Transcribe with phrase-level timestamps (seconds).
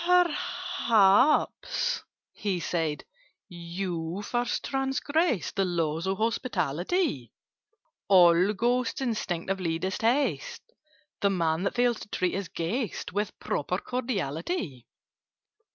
[0.03, 2.01] "Perhaps,"
[2.33, 3.05] he said,
[3.47, 7.31] "you first transgressed The laws of hospitality:
[8.07, 10.63] All Ghosts instinctively detest
[11.19, 14.87] The Man that fails to treat his guest With proper cordiality.